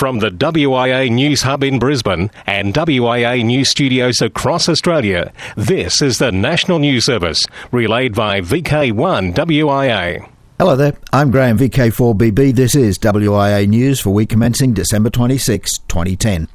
[0.00, 6.16] From the WIA News Hub in Brisbane and WIA News Studios across Australia, this is
[6.16, 10.26] the National News Service, relayed by VK1 WIA.
[10.58, 12.54] Hello there, I'm Graham VK4BB.
[12.54, 16.48] This is WIA News for week commencing December 26, 2010.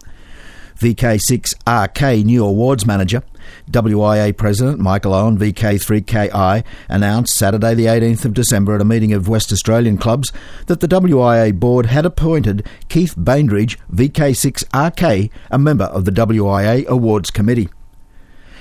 [0.80, 3.22] VK6RK new awards manager,
[3.70, 9.28] WIA President Michael Owen, VK3KI, announced Saturday the 18th of December at a meeting of
[9.28, 10.32] West Australian clubs
[10.68, 17.32] that the WIA board had appointed Keith Bainbridge, VK6RK, a member of the WIA Awards
[17.32, 17.70] Committee.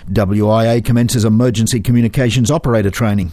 [0.09, 3.33] WIA commences emergency communications operator training.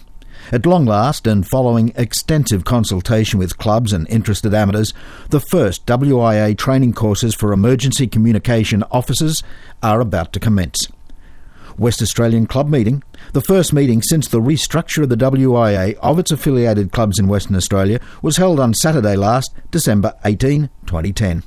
[0.51, 4.93] At long last, and following extensive consultation with clubs and interested amateurs,
[5.29, 9.43] the first WIA training courses for emergency communication officers
[9.83, 10.87] are about to commence.
[11.77, 13.03] West Australian Club meeting,
[13.33, 17.55] the first meeting since the restructure of the WIA of its affiliated clubs in Western
[17.55, 21.43] Australia, was held on Saturday last, December 18, 2010.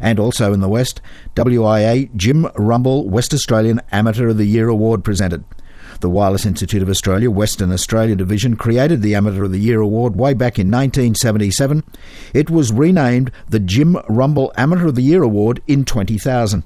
[0.00, 1.00] And also in the West,
[1.34, 5.44] WIA Jim Rumble West Australian Amateur of the Year Award presented.
[6.00, 10.16] The Wireless Institute of Australia Western Australia Division created the Amateur of the Year award
[10.16, 11.84] way back in 1977.
[12.32, 16.64] It was renamed the Jim Rumble Amateur of the Year Award in 2000.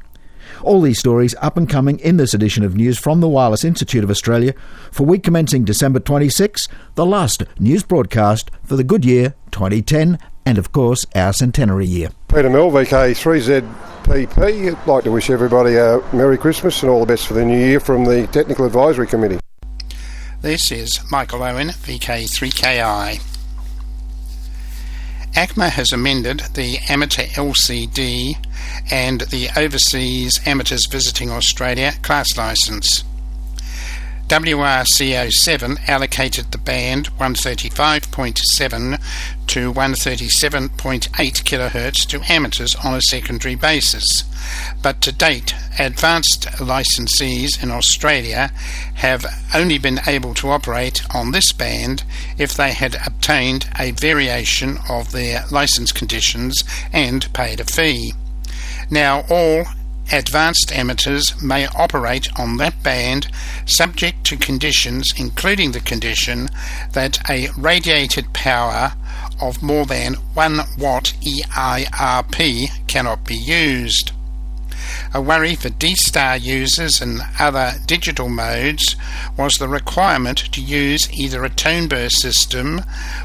[0.62, 4.04] All these stories up and coming in this edition of news from the Wireless Institute
[4.04, 4.54] of Australia
[4.90, 10.58] for week commencing December 26, the last news broadcast for the good year 2010 and
[10.58, 12.10] of course our centenary year.
[12.28, 14.72] Peter Mill, VK3ZPP.
[14.72, 17.58] I'd like to wish everybody a Merry Christmas and all the best for the new
[17.58, 19.38] year from the Technical Advisory Committee.
[20.40, 23.37] This is Michael Owen, VK3KI.
[25.34, 28.36] ACMA has amended the Amateur LCD
[28.90, 33.04] and the Overseas Amateurs Visiting Australia class licence.
[34.28, 39.00] WRC-07 allocated the band 135.7
[39.46, 44.24] to 137.8 kHz to amateurs on a secondary basis,
[44.82, 48.52] but to date, advanced licensees in Australia
[48.96, 52.04] have only been able to operate on this band
[52.36, 58.12] if they had obtained a variation of their license conditions and paid a fee.
[58.90, 59.64] Now, all
[60.12, 63.28] advanced amateurs may operate on that band
[63.66, 66.48] subject to conditions including the condition
[66.92, 68.92] that a radiated power
[69.40, 74.12] of more than 1 watt EIRP cannot be used.
[75.14, 78.96] A worry for D-Star users and other digital modes
[79.36, 82.82] was the requirement to use either a tone burst system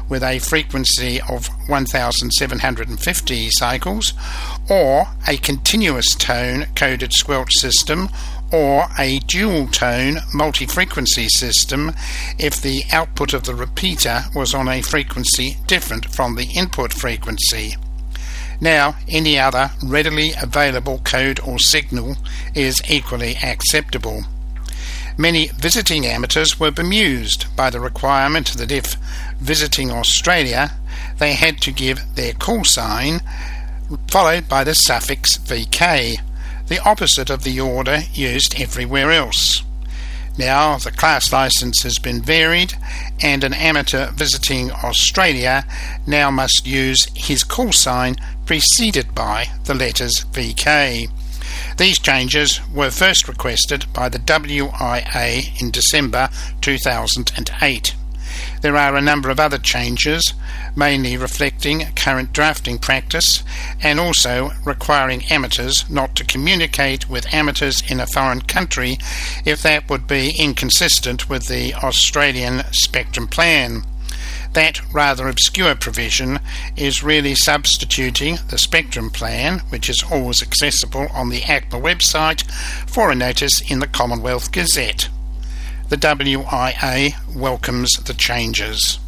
[0.08, 4.14] with a frequency of 1750 cycles
[4.70, 8.08] or a continuous tone coded squelch system
[8.52, 11.92] or a dual tone multi frequency system
[12.38, 17.76] if the output of the repeater was on a frequency different from the input frequency.
[18.64, 22.16] Now, any other readily available code or signal
[22.54, 24.22] is equally acceptable.
[25.18, 28.94] Many visiting amateurs were bemused by the requirement that if
[29.38, 30.72] visiting Australia,
[31.18, 33.20] they had to give their call sign
[34.08, 36.16] followed by the suffix VK,
[36.68, 39.62] the opposite of the order used everywhere else.
[40.36, 42.74] Now the class license has been varied,
[43.22, 45.64] and an amateur visiting Australia
[46.06, 51.08] now must use his call sign preceded by the letters VK.
[51.76, 56.28] These changes were first requested by the WIA in December
[56.60, 57.94] 2008.
[58.64, 60.32] There are a number of other changes,
[60.74, 63.44] mainly reflecting current drafting practice
[63.82, 68.96] and also requiring amateurs not to communicate with amateurs in a foreign country
[69.44, 73.82] if that would be inconsistent with the Australian Spectrum Plan.
[74.54, 76.40] That rather obscure provision
[76.74, 82.50] is really substituting the Spectrum Plan, which is always accessible on the ACMA website,
[82.88, 85.10] for a notice in the Commonwealth Gazette
[85.94, 88.98] the WIA welcomes the changes.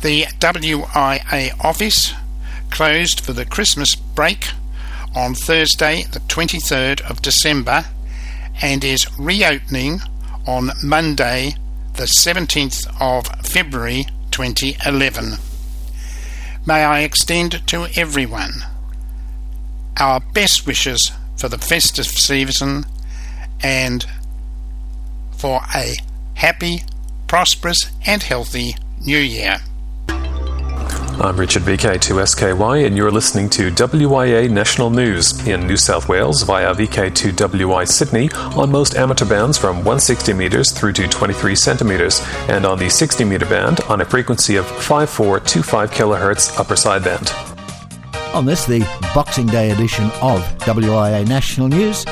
[0.00, 2.14] The WIA office
[2.70, 4.46] closed for the Christmas break
[5.14, 7.84] on Thursday, the 23rd of December,
[8.62, 10.00] and is reopening
[10.46, 11.56] on Monday,
[11.94, 15.34] the 17th of February 2011.
[16.64, 18.64] May I extend to everyone
[19.98, 22.86] our best wishes for the festive season
[23.64, 24.06] and
[25.32, 25.96] for a
[26.34, 26.82] happy,
[27.26, 29.56] prosperous, and healthy new year.
[31.16, 36.74] I'm Richard VK2SKY, and you're listening to WIA National News in New South Wales via
[36.74, 42.78] VK2WI Sydney on most amateur bands from 160 metres through to 23 centimetres, and on
[42.78, 47.32] the 60 metre band on a frequency of 5425 kHz upper sideband.
[48.34, 48.80] On this, the
[49.14, 52.04] Boxing Day edition of WIA National News,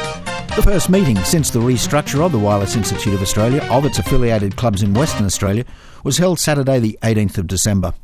[0.56, 4.54] the first meeting since the restructure of the Wireless Institute of Australia of its affiliated
[4.54, 5.64] clubs in Western Australia
[6.04, 7.94] was held Saturday, the 18th of December.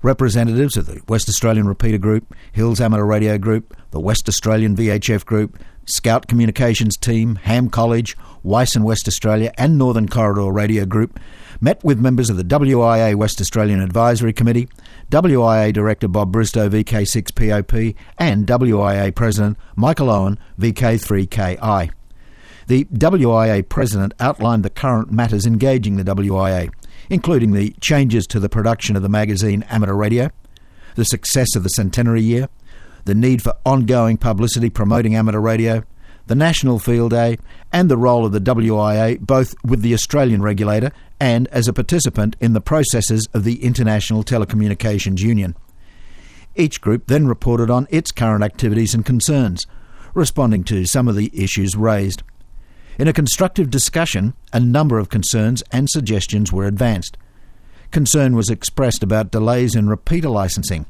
[0.00, 5.26] Representatives of the West Australian Repeater Group, Hills Amateur Radio Group, the West Australian VHF
[5.26, 11.20] Group, Scout Communications Team, Ham College, WICEN West Australia, and Northern Corridor Radio Group
[11.60, 14.68] met with members of the WIA West Australian Advisory Committee,
[15.10, 21.90] WIA Director Bob Bristow, VK6POP, and WIA President Michael Owen, VK3KI.
[22.66, 26.70] The WIA President outlined the current matters engaging the WIA,
[27.10, 30.30] including the changes to the production of the magazine Amateur Radio,
[30.94, 32.48] the success of the centenary year,
[33.04, 35.84] the need for ongoing publicity promoting amateur radio,
[36.26, 37.38] the National Field Day,
[37.72, 40.90] and the role of the WIA both with the Australian regulator
[41.20, 45.56] and as a participant in the processes of the International Telecommunications Union.
[46.56, 49.66] Each group then reported on its current activities and concerns,
[50.14, 52.22] responding to some of the issues raised.
[52.98, 57.18] In a constructive discussion, a number of concerns and suggestions were advanced.
[57.90, 60.86] Concern was expressed about delays in repeater licensing,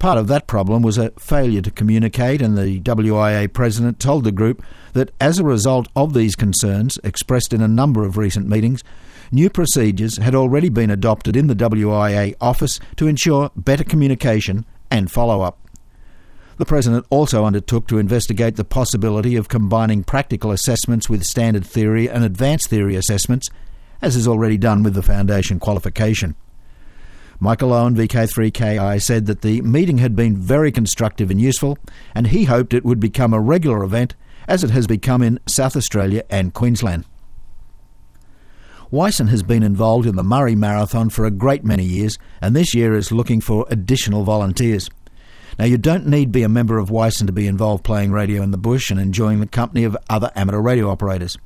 [0.00, 4.32] Part of that problem was a failure to communicate, and the WIA president told the
[4.32, 4.64] group
[4.94, 8.82] that as a result of these concerns, expressed in a number of recent meetings,
[9.30, 15.10] new procedures had already been adopted in the WIA office to ensure better communication and
[15.10, 15.58] follow up.
[16.56, 22.08] The President also undertook to investigate the possibility of combining practical assessments with standard theory
[22.08, 23.50] and advanced theory assessments,
[24.00, 26.36] as is already done with the Foundation qualification.
[27.42, 31.78] Michael Owen, VK3KI, said that the meeting had been very constructive and useful,
[32.14, 34.14] and he hoped it would become a regular event
[34.46, 37.06] as it has become in South Australia and Queensland.
[38.90, 42.74] WICEN has been involved in the Murray Marathon for a great many years, and this
[42.74, 44.90] year is looking for additional volunteers.
[45.58, 48.42] Now, you don't need to be a member of WICEN to be involved playing radio
[48.42, 51.38] in the bush and enjoying the company of other amateur radio operators.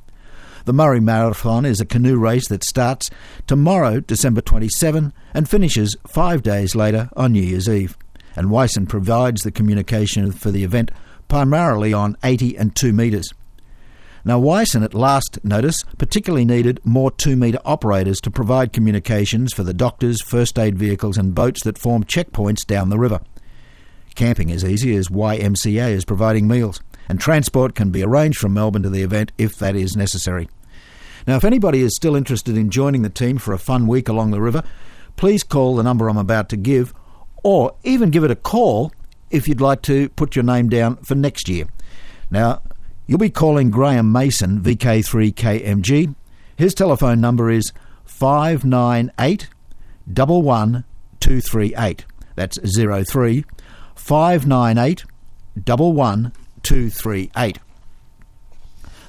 [0.65, 3.11] The Murray Marathon is a canoe race that starts
[3.47, 7.99] tomorrow, December 27, and finishes five days later on New Year's Eve.
[8.35, 10.91] And WICEN provides the communication for the event
[11.29, 13.31] primarily on 80 and 2 metres.
[14.25, 19.65] Now, WICEN, at last notice, particularly needed more 2 metre operators to provide communications for
[19.65, 23.21] the doctors, first aid vehicles, and boats that form checkpoints down the river.
[24.15, 28.83] Camping is easy as YMCA is providing meals and transport can be arranged from Melbourne
[28.83, 30.49] to the event if that is necessary.
[31.27, 34.31] Now, if anybody is still interested in joining the team for a fun week along
[34.31, 34.63] the river,
[35.17, 36.93] please call the number I'm about to give,
[37.43, 38.93] or even give it a call
[39.31, 41.67] if you'd like to put your name down for next year.
[42.31, 42.63] Now,
[43.07, 46.15] you'll be calling Graham Mason, VK3KMG.
[46.57, 47.73] His telephone number is
[48.05, 49.49] 598
[50.13, 52.05] 11238.
[52.37, 53.45] That's 03
[53.95, 55.05] 598
[56.65, 57.59] 238.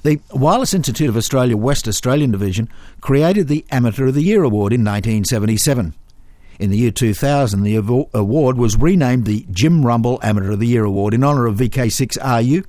[0.03, 2.69] The Wireless Institute of Australia West Australian Division
[3.01, 5.95] created the Amateur of the Year Award in 1977.
[6.59, 10.85] In the year 2000, the award was renamed the Jim Rumble Amateur of the Year
[10.85, 12.63] Award in honour of VK6RU,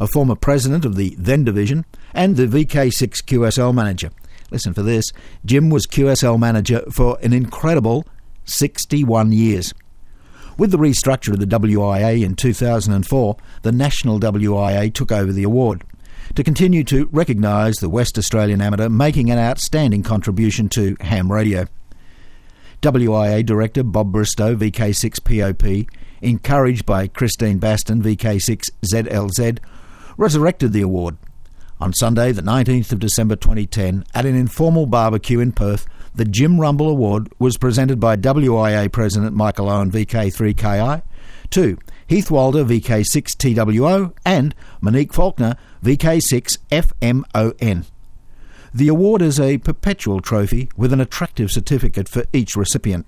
[0.00, 4.10] a former president of the then division, and the VK6 QSL manager.
[4.50, 5.12] Listen for this
[5.44, 8.06] Jim was QSL manager for an incredible
[8.46, 9.74] 61 years.
[10.58, 15.84] With the restructure of the WIA in 2004, the National WIA took over the award
[16.34, 21.68] to continue to recognise the West Australian amateur making an outstanding contribution to ham radio.
[22.82, 25.88] WIA Director Bob Bristow, VK6POP,
[26.22, 29.60] encouraged by Christine Bastin, VK6ZLZ,
[30.16, 31.18] resurrected the award.
[31.80, 36.60] On Sunday, the 19th of December 2010, at an informal barbecue in Perth, the Jim
[36.60, 41.02] Rumble Award was presented by WIA President Michael Owen, VK3KI,
[41.50, 47.84] to Heath Walder, VK6TWO, and Monique Faulkner, VK6FMON.
[48.74, 53.06] The award is a perpetual trophy with an attractive certificate for each recipient.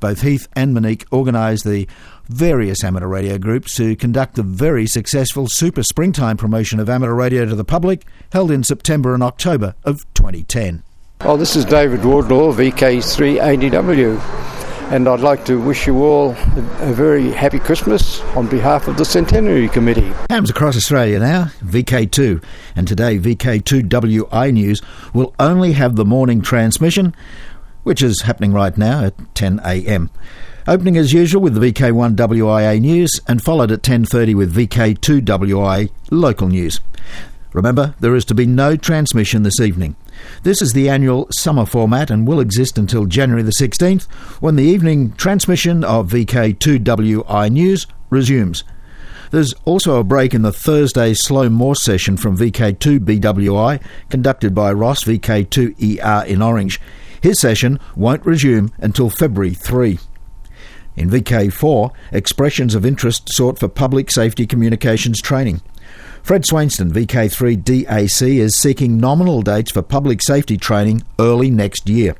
[0.00, 1.86] Both Heath and Monique organised the
[2.28, 7.44] various amateur radio groups to conduct the very successful Super Springtime promotion of amateur radio
[7.44, 10.82] to the public held in September and October of 2010.
[11.26, 14.20] Oh, this is David Wardlaw, VK3ADW,
[14.92, 19.06] and I'd like to wish you all a very happy Christmas on behalf of the
[19.06, 20.12] Centenary Committee.
[20.28, 22.44] Hams across Australia now, VK2,
[22.76, 24.82] and today VK2WI News
[25.14, 27.14] will only have the morning transmission,
[27.84, 30.10] which is happening right now at 10am.
[30.68, 35.88] Opening as usual with the VK1 WIA news and followed at 10:30 with VK2 WI
[36.10, 36.80] local news.
[37.54, 39.94] Remember, there is to be no transmission this evening.
[40.42, 44.64] This is the annual summer format and will exist until January the 16th when the
[44.64, 48.64] evening transmission of VK2WI News resumes.
[49.30, 53.80] There's also a break in the Thursday slow morse session from VK2 BWI,
[54.10, 56.80] conducted by Ross VK2ER in Orange.
[57.20, 60.00] His session won't resume until February 3.
[60.96, 65.60] In VK4, expressions of interest sought for public safety communications training.
[66.24, 72.16] Fred Swainston, VK3 DAC, is seeking nominal dates for public safety training early next year.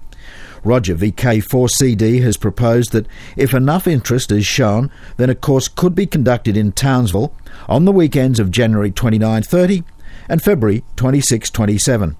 [0.63, 6.05] Roger VK4CD has proposed that if enough interest is shown, then a course could be
[6.05, 7.33] conducted in Townsville
[7.67, 9.83] on the weekends of January 29 30
[10.29, 12.15] and February 26 27.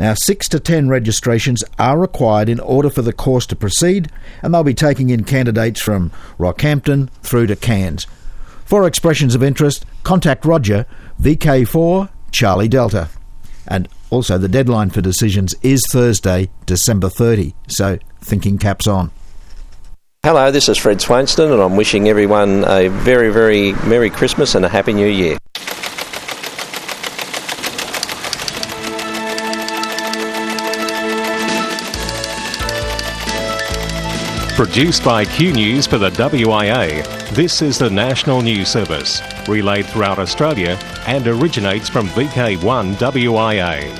[0.00, 4.54] Now, 6 to 10 registrations are required in order for the course to proceed, and
[4.54, 8.06] they'll be taking in candidates from Rockhampton through to Cairns.
[8.72, 10.86] For expressions of interest, contact Roger,
[11.22, 13.08] VK4 Charlie Delta.
[13.68, 19.12] And also, the deadline for decisions is Thursday, December 30, so thinking caps on.
[20.24, 24.64] Hello, this is Fred Swainston, and I'm wishing everyone a very, very Merry Christmas and
[24.64, 25.38] a Happy New Year.
[34.54, 40.18] Produced by Q News for the WIA, this is the National News Service, relayed throughout
[40.18, 43.98] Australia and originates from VK1 WIA.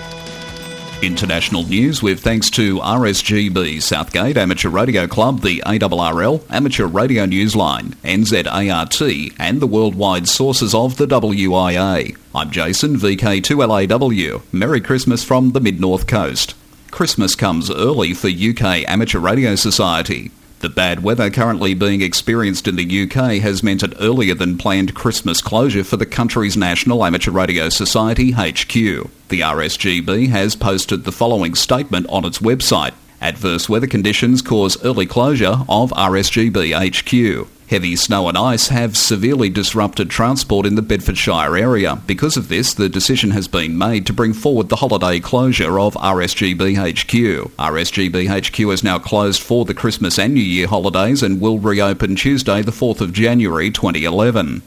[1.02, 7.94] International news with thanks to RSGB Southgate Amateur Radio Club, the ARRL, Amateur Radio Newsline,
[8.04, 12.14] NZART, and the worldwide sources of the WIA.
[12.34, 14.42] I'm Jason, VK2LAW.
[14.52, 16.54] Merry Christmas from the Mid North Coast.
[16.90, 20.30] Christmas comes early for UK Amateur Radio Society.
[20.62, 24.94] The bad weather currently being experienced in the UK has meant an earlier than planned
[24.94, 28.72] Christmas closure for the country's National Amateur Radio Society HQ.
[28.72, 32.94] The RSGB has posted the following statement on its website.
[33.20, 37.48] Adverse weather conditions cause early closure of RSGB HQ.
[37.72, 42.02] Heavy snow and ice have severely disrupted transport in the Bedfordshire area.
[42.06, 45.94] Because of this, the decision has been made to bring forward the holiday closure of
[45.94, 47.50] RSGB HQ.
[47.56, 52.14] RSGB HQ is now closed for the Christmas and New Year holidays and will reopen
[52.14, 54.60] Tuesday, the 4th of January 2011.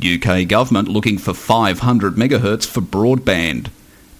[0.00, 3.70] UK government looking for 500 megahertz for broadband.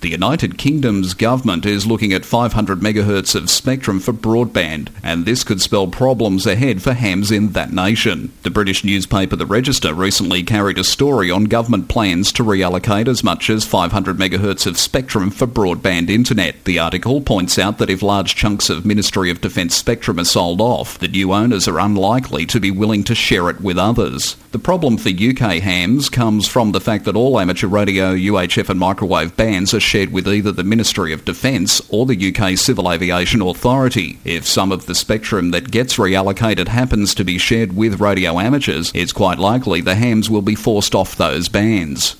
[0.00, 5.42] The United Kingdom's government is looking at 500 megahertz of spectrum for broadband, and this
[5.42, 8.32] could spell problems ahead for hams in that nation.
[8.42, 13.24] The British newspaper The Register recently carried a story on government plans to reallocate as
[13.24, 16.64] much as 500 megahertz of spectrum for broadband internet.
[16.64, 20.60] The article points out that if large chunks of Ministry of Defence spectrum are sold
[20.60, 24.36] off, the new owners are unlikely to be willing to share it with others.
[24.52, 28.78] The problem for UK hams comes from the fact that all amateur radio, UHF, and
[28.80, 33.40] microwave bands are shared with either the Ministry of Defence or the UK Civil Aviation
[33.40, 34.18] Authority.
[34.24, 38.90] If some of the spectrum that gets reallocated happens to be shared with radio amateurs,
[38.94, 42.16] it's quite likely the hams will be forced off those bands.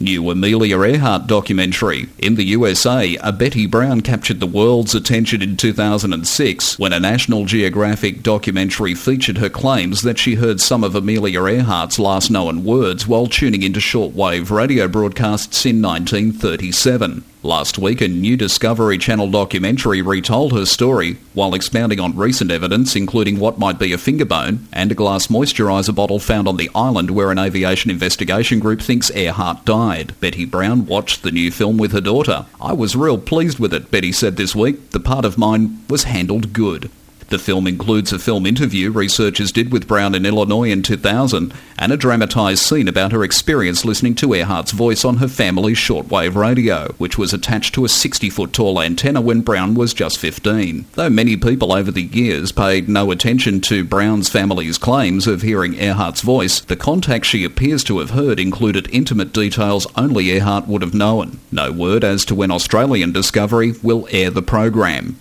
[0.00, 2.08] New Amelia Earhart documentary.
[2.18, 7.44] In the USA, a Betty Brown captured the world's attention in 2006 when a National
[7.44, 13.06] Geographic documentary featured her claims that she heard some of Amelia Earhart's last known words
[13.06, 17.24] while tuning into shortwave radio broadcasts in 1937.
[17.44, 22.96] Last week, a new Discovery Channel documentary retold her story while expounding on recent evidence,
[22.96, 26.70] including what might be a finger bone and a glass moisturiser bottle found on the
[26.74, 30.18] island where an aviation investigation group thinks Earhart died.
[30.20, 32.46] Betty Brown watched the new film with her daughter.
[32.62, 34.92] I was real pleased with it, Betty said this week.
[34.92, 36.90] The part of mine was handled good.
[37.28, 41.92] The film includes a film interview researchers did with Brown in Illinois in 2000 and
[41.92, 46.92] a dramatised scene about her experience listening to Earhart's voice on her family's shortwave radio,
[46.98, 50.86] which was attached to a 60 foot tall antenna when Brown was just 15.
[50.92, 55.74] Though many people over the years paid no attention to Brown's family's claims of hearing
[55.74, 60.82] Earhart's voice, the contacts she appears to have heard included intimate details only Earhart would
[60.82, 61.40] have known.
[61.50, 65.18] No word as to when Australian Discovery will air the program.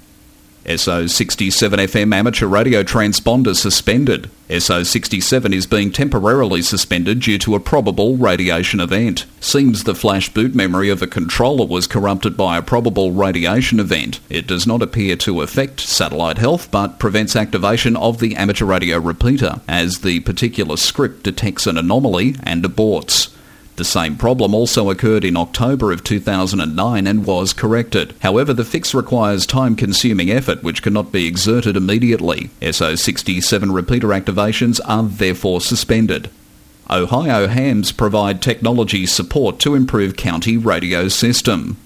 [0.66, 4.30] SO67 FM amateur radio transponder suspended.
[4.50, 9.26] SO67 is being temporarily suspended due to a probable radiation event.
[9.42, 14.22] Seems the flash boot memory of a controller was corrupted by a probable radiation event.
[14.30, 19.00] It does not appear to affect satellite health but prevents activation of the amateur radio
[19.00, 23.34] repeater as the particular script detects an anomaly and aborts.
[23.76, 28.14] The same problem also occurred in October of 2009 and was corrected.
[28.20, 32.52] However, the fix requires time consuming effort which cannot be exerted immediately.
[32.62, 36.30] SO67 repeater activations are therefore suspended.
[36.90, 41.78] Ohio hams provide technology support to improve county radio system.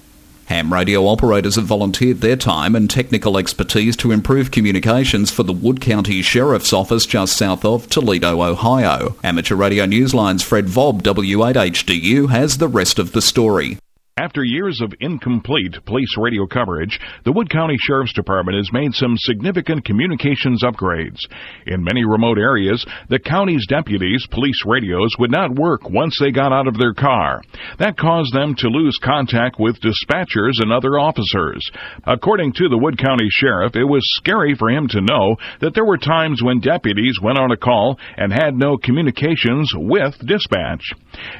[0.48, 5.52] Ham radio operators have volunteered their time and technical expertise to improve communications for the
[5.52, 9.14] Wood County Sheriff's Office just south of Toledo, Ohio.
[9.22, 13.76] Amateur Radio Newsline's Fred Vobbe, W8HDU, has the rest of the story.
[14.20, 19.14] After years of incomplete police radio coverage, the Wood County Sheriff's Department has made some
[19.16, 21.20] significant communications upgrades.
[21.68, 26.52] In many remote areas, the county's deputies' police radios would not work once they got
[26.52, 27.42] out of their car.
[27.78, 31.70] That caused them to lose contact with dispatchers and other officers.
[32.02, 35.86] According to the Wood County Sheriff, it was scary for him to know that there
[35.86, 40.82] were times when deputies went on a call and had no communications with dispatch.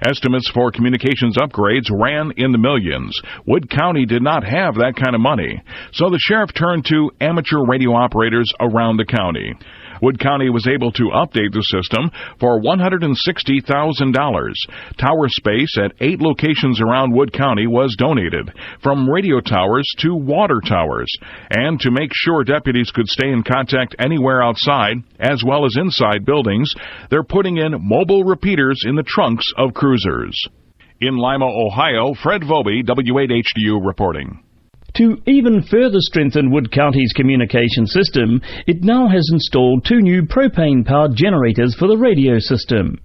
[0.06, 3.20] Estimates for communications upgrades ran in the millions.
[3.46, 7.64] Wood County did not have that kind of money, so the sheriff turned to amateur
[7.66, 9.54] radio operators around the county.
[10.02, 14.52] Wood County was able to update the system for $160,000.
[14.96, 20.60] Tower space at eight locations around Wood County was donated, from radio towers to water
[20.64, 21.10] towers.
[21.50, 26.24] And to make sure deputies could stay in contact anywhere outside, as well as inside
[26.24, 26.72] buildings,
[27.10, 30.48] they're putting in mobile repeaters in the trunks of cruisers.
[31.00, 34.42] In Lima, Ohio, Fred Vobbe, W8HDU reporting.
[34.94, 40.84] To even further strengthen Wood County's communication system, it now has installed two new propane
[40.84, 42.98] powered generators for the radio system.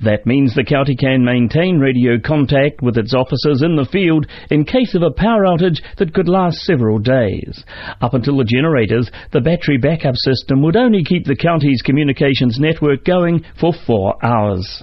[0.00, 4.64] That means the county can maintain radio contact with its officers in the field in
[4.64, 7.62] case of a power outage that could last several days.
[8.00, 13.04] Up until the generators, the battery backup system would only keep the county's communications network
[13.04, 14.82] going for four hours.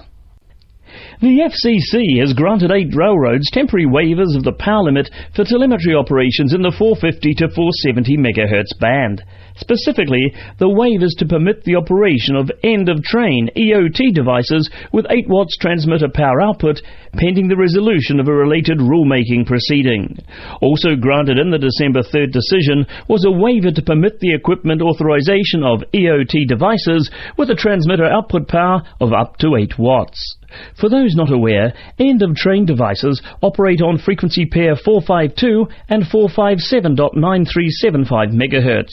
[1.18, 6.52] The FCC has granted eight railroads temporary waivers of the power limit for telemetry operations
[6.52, 9.22] in the 450 to 470 MHz band.
[9.56, 16.08] Specifically, the waivers to permit the operation of end-of-train EOT devices with 8 watts transmitter
[16.12, 16.82] power output
[17.14, 20.18] pending the resolution of a related rulemaking proceeding.
[20.60, 25.64] Also granted in the December 3rd decision was a waiver to permit the equipment authorization
[25.64, 30.36] of EOT devices with a transmitter output power of up to 8 watts.
[30.80, 38.90] For those not aware, end-of-train devices operate on frequency pair 452 and 457.9375 MHz.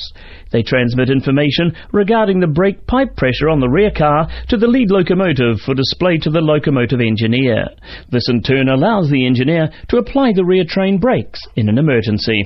[0.52, 4.91] They transmit information regarding the brake pipe pressure on the rear car to the lead
[4.91, 7.65] locomotive for display to the locomotive engineer.
[8.10, 12.45] This in turn allows the engineer to apply the rear train brakes in an emergency.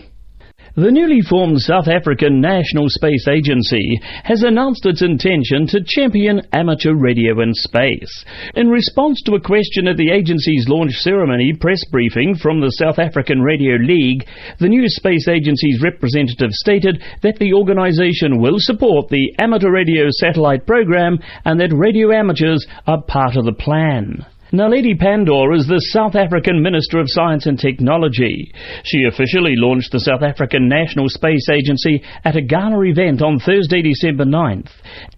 [0.77, 6.93] The newly formed South African National Space Agency has announced its intention to champion amateur
[6.93, 8.23] radio in space.
[8.53, 12.99] In response to a question at the agency's launch ceremony press briefing from the South
[12.99, 14.27] African Radio League,
[14.59, 20.67] the new space agency's representative stated that the organization will support the amateur radio satellite
[20.67, 24.23] program and that radio amateurs are part of the plan.
[24.53, 28.53] Naledi Pandor is the South African Minister of Science and Technology.
[28.85, 33.81] She officially launched the South African National Space Agency at a gala event on Thursday,
[33.81, 34.69] December 9th.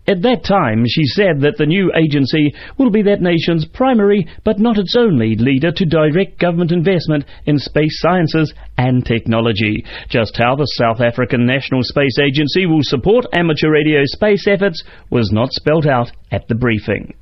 [0.08, 4.58] At that time, she said that the new agency will be that nation's primary, but
[4.58, 9.86] not its only, leader to direct government investment in space sciences and technology.
[10.10, 15.32] Just how the South African National Space Agency will support amateur radio space efforts was
[15.32, 17.14] not spelt out at the briefing.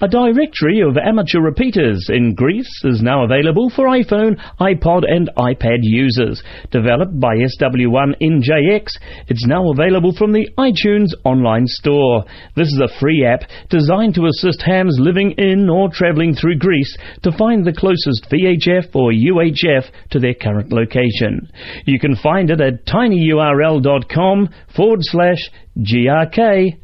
[0.00, 5.78] A directory of amateur repeaters in Greece is now available for iPhone, iPod, and iPad
[5.82, 6.42] users.
[6.70, 8.92] Developed by SW1NJX,
[9.28, 12.24] it's now available from the iTunes online store.
[12.54, 16.96] This is a free app designed to assist hams living in or traveling through Greece
[17.22, 21.50] to find the closest VHF or UHF to their current location.
[21.86, 26.76] You can find it at tinyurl.com forward slash GRKRPT.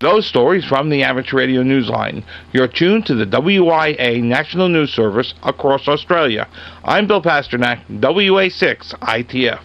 [0.00, 2.24] Those stories from the Amateur Radio Newsline.
[2.54, 6.48] You're tuned to the WIA National News Service across Australia.
[6.82, 9.60] I'm Bill Pasternak, WA6 ITF.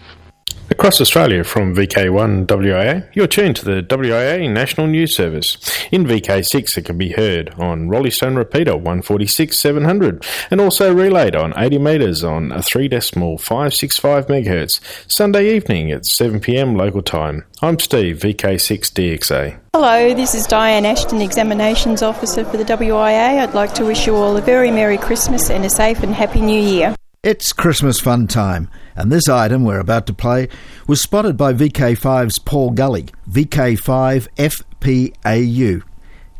[0.68, 5.56] Across Australia from VK1 WIA, you're tuned to the WIA National News Service.
[5.92, 11.54] In VK6, it can be heard on Roleystone Repeater 146 700 and also relayed on
[11.56, 17.44] 80 metres on a 3 decimal 565 MHz Sunday evening at 7pm local time.
[17.62, 19.60] I'm Steve, VK6DXA.
[19.72, 23.38] Hello, this is Diane Ashton, Examinations Officer for the WIA.
[23.38, 26.40] I'd like to wish you all a very Merry Christmas and a safe and Happy
[26.40, 26.96] New Year.
[27.26, 30.48] It's Christmas fun time, and this item we're about to play
[30.86, 35.82] was spotted by VK5's Paul Gully, VK5FPAU.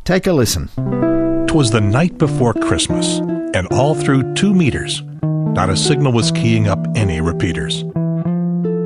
[0.05, 0.68] Take a listen.
[1.49, 6.68] Twas the night before Christmas, and all through two meters, not a signal was keying
[6.68, 7.83] up any repeaters.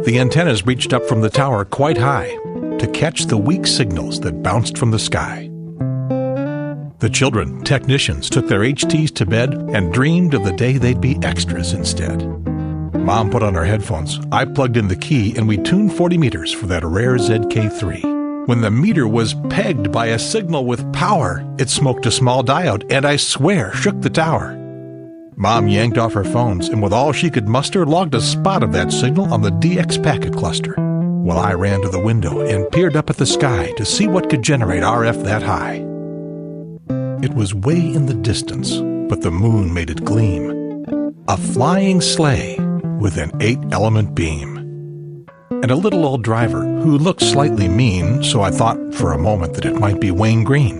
[0.06, 2.34] The antennas reached up from the tower quite high
[2.78, 5.49] to catch the weak signals that bounced from the sky.
[7.00, 11.18] The children, technicians, took their HTs to bed and dreamed of the day they'd be
[11.22, 12.22] extras instead.
[12.94, 14.20] Mom put on her headphones.
[14.30, 18.46] I plugged in the key and we tuned 40 meters for that rare ZK3.
[18.46, 22.84] When the meter was pegged by a signal with power, it smoked a small diode
[22.92, 24.58] and I swear shook the tower.
[25.36, 28.72] Mom yanked off her phones and with all she could muster logged a spot of
[28.72, 30.74] that signal on the DX packet cluster.
[30.74, 34.28] While I ran to the window and peered up at the sky to see what
[34.28, 35.89] could generate RF that high.
[37.22, 38.78] It was way in the distance,
[39.10, 41.14] but the moon made it gleam.
[41.28, 42.56] A flying sleigh
[42.98, 45.26] with an eight element beam.
[45.50, 49.52] And a little old driver who looked slightly mean, so I thought for a moment
[49.52, 50.78] that it might be Wayne Green.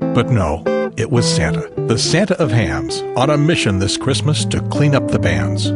[0.00, 0.64] But no,
[0.96, 5.06] it was Santa, the Santa of hams, on a mission this Christmas to clean up
[5.08, 5.66] the bands.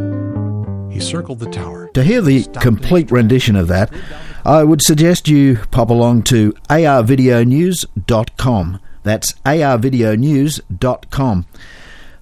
[0.92, 1.90] He circled the tower.
[1.94, 3.92] To hear the complete rendition of that,
[4.44, 8.80] I would suggest you pop along to arvideonews.com.
[9.06, 11.46] That's arvideonews.com.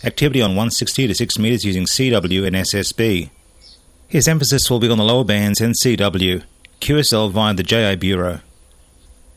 [0.04, 3.30] Activity on 160 to 6 metres using CW and SSB.
[4.08, 6.42] His emphasis will be on the lower bands and CW,
[6.80, 8.40] QSL via the JA Bureau.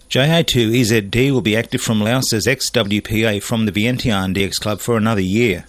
[0.09, 4.97] JA2 EZD will be active from Laos as XWPA from the Vientiane DX Club for
[4.97, 5.65] another year.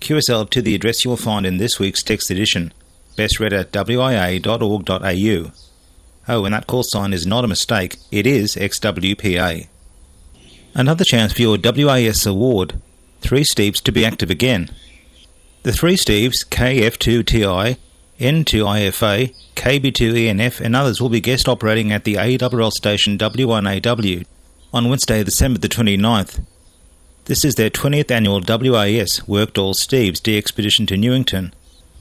[0.00, 2.72] QSL to the address you will find in this week's text edition,
[3.16, 5.52] best read at wia.org.au.
[6.28, 9.68] Oh, and that call sign is not a mistake, it is XWPA.
[10.74, 12.80] Another chance for your WAS award.
[13.20, 14.70] Three Steves to be active again.
[15.62, 17.76] The three Steves, KF2TI,
[18.20, 24.24] N2IFA, KB2ENF, and others will be guest operating at the ARRL station W1AW
[24.72, 26.44] on Wednesday, December the 29th.
[27.24, 31.52] This is their 20th annual WAS Worked All Steves DXpedition to Newington,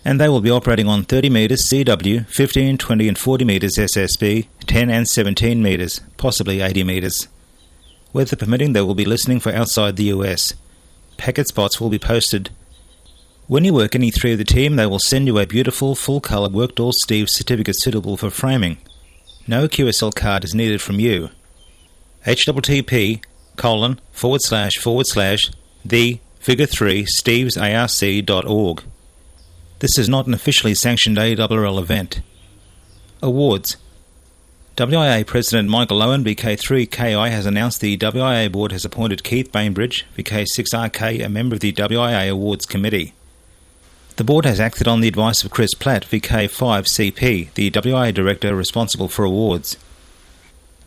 [0.05, 4.47] and they will be operating on 30 metres CW, 15, 20, and 40 metres SSB,
[4.67, 7.27] 10 and 17 metres, possibly 80 metres.
[8.11, 10.53] Weather permitting, they will be listening for outside the US.
[11.17, 12.49] Packet spots will be posted.
[13.47, 16.21] When you work any three of the team, they will send you a beautiful, full
[16.21, 18.77] colour worked all Steve certificate suitable for framing.
[19.47, 21.29] No QSL card is needed from you.
[22.25, 23.23] http
[23.55, 25.51] colon forward slash forward slash
[25.83, 28.83] the figure 3 stevesarc.org.
[29.79, 32.21] This is not an officially sanctioned ARRL event.
[33.21, 33.77] Awards
[34.79, 41.21] WIA President Michael Owen, VK3KI, has announced the WIA board has appointed Keith Bainbridge, VK6RK,
[41.21, 43.13] a member of the WIA Awards Committee.
[44.15, 49.09] The board has acted on the advice of Chris Platt, VK5CP, the WIA director responsible
[49.09, 49.75] for awards.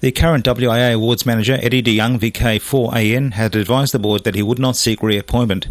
[0.01, 4.59] The current WIA Awards manager, Eddie DeYoung, VK4AN, had advised the board that he would
[4.59, 5.67] not seek reappointment,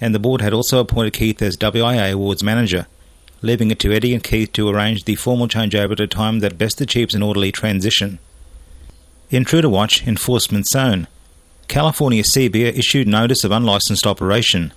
[0.00, 2.86] and the board had also appointed Keith as WIA Awards manager
[3.42, 6.58] leaving it to Eddie and Keith to arrange the formal changeover at a time that
[6.58, 8.18] best achieves an orderly transition.
[9.30, 11.06] Intruder Watch Enforcement Zone.
[11.68, 14.72] California CBER issued notice of unlicensed operation.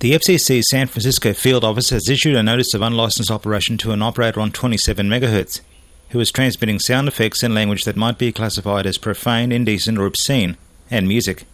[0.00, 4.02] The FCC San Francisco field office has issued a notice of unlicensed operation to an
[4.02, 5.60] operator on 27 MHz
[6.10, 10.06] who is transmitting sound effects and language that might be classified as profane, indecent, or
[10.06, 10.56] obscene,
[10.90, 11.44] and music.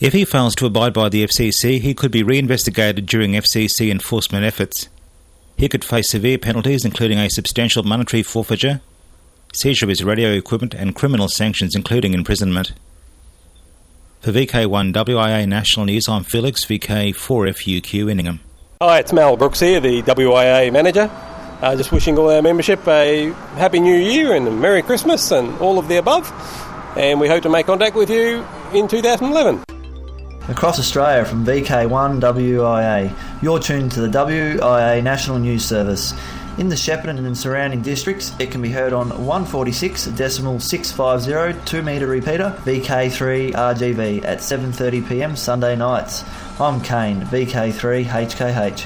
[0.00, 4.44] If he fails to abide by the FCC, he could be reinvestigated during FCC enforcement
[4.44, 4.88] efforts.
[5.60, 8.80] He could face severe penalties, including a substantial monetary forfeiture,
[9.52, 12.72] seizure of his radio equipment, and criminal sanctions, including imprisonment.
[14.22, 18.40] For VK1 WIA National News, I'm Felix, VK4FUQ Ingham.
[18.80, 21.10] Hi, it's Mal Brooks here, the WIA manager.
[21.60, 25.54] Uh, just wishing all our membership a happy new year and a Merry Christmas and
[25.58, 26.32] all of the above.
[26.96, 29.62] And we hope to make contact with you in 2011.
[30.50, 33.14] Across Australia from VK1 WIA.
[33.40, 36.12] You're tuned to the WIA National News Service.
[36.58, 42.52] In the Shepparton and surrounding districts, it can be heard on 146.650 2 metre repeater
[42.64, 45.36] VK3 RGV at 7:30 p.m.
[45.36, 46.24] Sunday nights.
[46.60, 48.84] I'm Kane, VK3 HKH.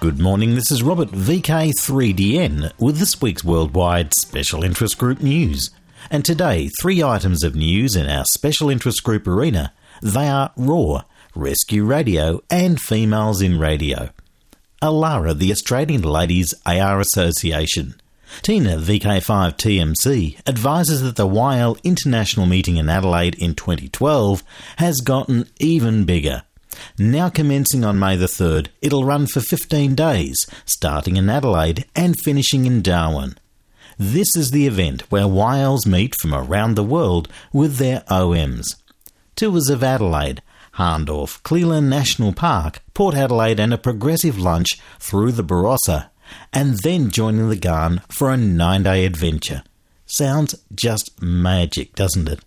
[0.00, 5.70] Good morning, this is Robert VK3DN with this week's worldwide special interest group news.
[6.10, 9.72] And today, three items of news in our special interest group arena.
[10.02, 14.10] They are ROAR, Rescue Radio, and Females in Radio.
[14.82, 17.94] ALARA, the Australian Ladies AR Association.
[18.40, 24.42] Tina VK5TMC advises that the YL International Meeting in Adelaide in 2012
[24.78, 26.42] has gotten even bigger.
[26.98, 32.18] Now commencing on May the 3rd, it'll run for 15 days, starting in Adelaide and
[32.18, 33.36] finishing in Darwin.
[34.04, 38.74] This is the event where YLs meet from around the world with their OMs.
[39.36, 40.42] Tours of Adelaide,
[40.74, 46.08] Hahndorf, Cleland National Park, Port Adelaide, and a progressive lunch through the Barossa,
[46.52, 49.62] and then joining the Ghan for a nine day adventure.
[50.04, 52.40] Sounds just magic, doesn't it?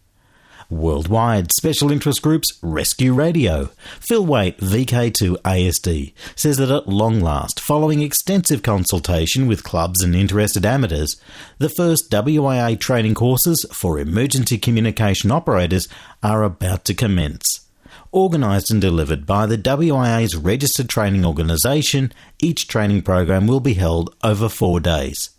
[0.69, 3.69] Worldwide Special Interest Groups Rescue Radio.
[3.99, 10.15] Phil Wait, VK2 ASD, says that at long last, following extensive consultation with clubs and
[10.15, 11.21] interested amateurs,
[11.59, 15.87] the first WIA training courses for emergency communication operators
[16.23, 17.67] are about to commence.
[18.11, 24.15] Organised and delivered by the WIA's registered training organisation, each training program will be held
[24.23, 25.34] over four days.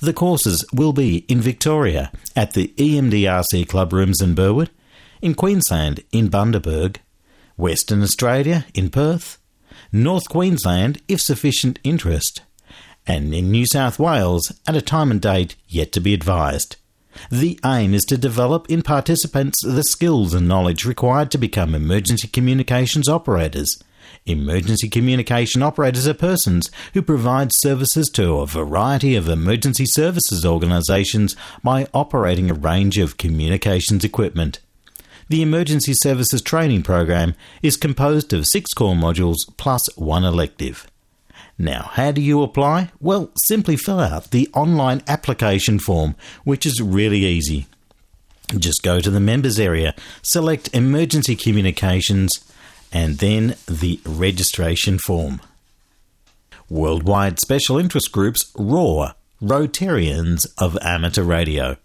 [0.00, 4.70] The courses will be in Victoria at the EMDRC club rooms in Burwood,
[5.22, 6.98] in Queensland in Bundaberg,
[7.56, 9.38] Western Australia in Perth,
[9.90, 12.42] North Queensland if sufficient interest,
[13.06, 16.76] and in New South Wales at a time and date yet to be advised.
[17.30, 22.28] The aim is to develop in participants the skills and knowledge required to become emergency
[22.28, 23.82] communications operators
[24.26, 31.36] Emergency communication operators are persons who provide services to a variety of emergency services organisations
[31.62, 34.58] by operating a range of communications equipment.
[35.28, 40.88] The Emergency Services Training Program is composed of six core modules plus one elective.
[41.56, 42.90] Now, how do you apply?
[43.00, 47.66] Well, simply fill out the online application form, which is really easy.
[48.58, 52.40] Just go to the members area, select Emergency Communications,
[52.96, 55.38] and then the registration form.
[56.70, 61.76] Worldwide Special Interest Groups ROAR, Rotarians of Amateur Radio.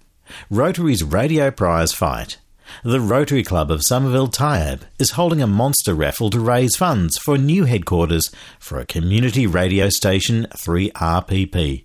[0.50, 2.38] Rotary's Radio Prize Fight.
[2.86, 7.38] The Rotary Club of Somerville Tyabb is holding a monster raffle to raise funds for
[7.38, 11.84] new headquarters for a community radio station 3RPP.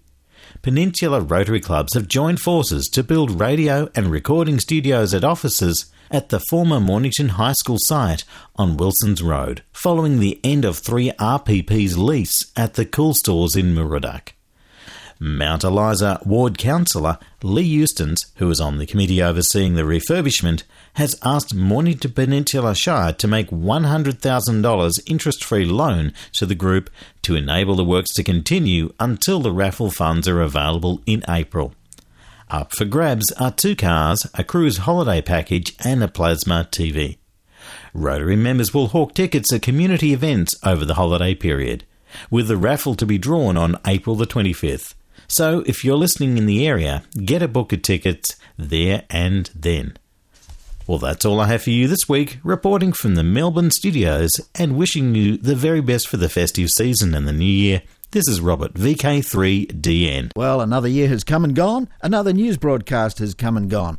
[0.63, 6.29] Peninsula Rotary Clubs have joined forces to build radio and recording studios at offices at
[6.29, 8.25] the former Mornington High School site
[8.57, 14.33] on Wilson's Road, following the end of 3RPP's lease at the Cool Stores in Moorooduc.
[15.19, 20.63] Mount Eliza Ward Councillor Lee Eustons, who is on the committee overseeing the refurbishment,
[20.95, 26.91] has asked Mornington Peninsula Shire to make $100,000 interest free loan to the group
[27.23, 31.75] to enable the works to continue until the raffle funds are available in April.
[32.49, 37.19] Up for grabs are two cars, a cruise holiday package, and a plasma TV.
[37.93, 41.85] Rotary members will hawk tickets at community events over the holiday period,
[42.31, 44.95] with the raffle to be drawn on April the 25th.
[45.27, 49.97] So if you're listening in the area, get a book of tickets there and then.
[50.87, 54.77] Well, that's all I have for you this week, reporting from the Melbourne studios and
[54.77, 57.83] wishing you the very best for the festive season and the new year.
[58.13, 60.31] This is Robert, VK3DN.
[60.37, 63.99] Well, another year has come and gone, another news broadcast has come and gone.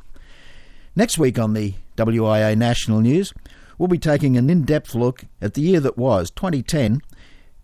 [0.96, 3.34] Next week on the WIA National News,
[3.78, 7.02] we'll be taking an in depth look at the year that was, 2010.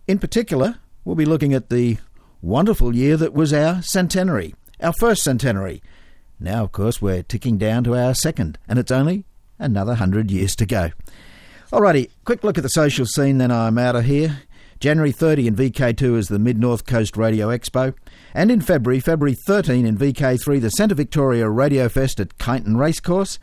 [0.06, 1.98] In particular, we'll be looking at the
[2.42, 5.82] wonderful year that was our centenary, our first centenary.
[6.42, 9.24] Now, of course, we're ticking down to our second, and it's only
[9.58, 10.92] another hundred years to go.
[11.72, 14.42] Alrighty, quick look at the social scene, then I'm out of here.
[14.84, 17.94] January 30 in VK2 is the Mid North Coast Radio Expo.
[18.34, 23.40] And in February, February 13 in VK3, the Centre Victoria Radio Fest at Kyneton Racecourse.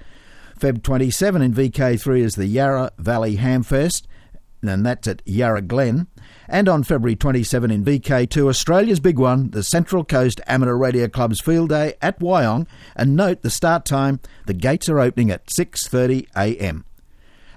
[0.59, 4.03] Feb 27 in VK3 is the Yarra Valley Hamfest,
[4.61, 6.09] and that's at Yarra Glen.
[6.47, 11.41] And on February 27 in VK2, Australia's big one, the Central Coast Amateur Radio Club's
[11.41, 12.67] Field Day at Wyong.
[12.95, 16.85] And note the start time, the gates are opening at 6:30 a.m.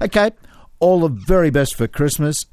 [0.01, 0.31] Okay,
[0.79, 2.45] all the very best for Christmas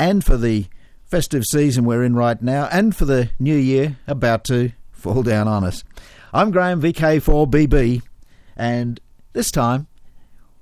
[0.00, 0.64] and for the
[1.04, 5.46] festive season we're in right now, and for the new year about to fall down
[5.46, 5.84] on us.
[6.32, 8.02] I'm Graham VK4BB,
[8.56, 8.98] and
[9.34, 9.88] this time,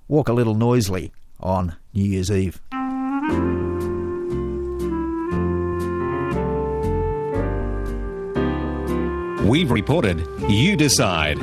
[0.09, 2.61] walk a little noisily on New Year's Eve.
[9.49, 11.39] We've reported You Decide.